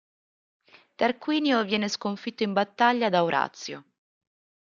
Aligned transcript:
Tarquinio 0.95 1.63
viene 1.63 1.87
sconfitto 1.87 2.41
in 2.41 2.53
battaglia 2.53 3.09
da 3.09 3.21
Orazio. 3.23 3.85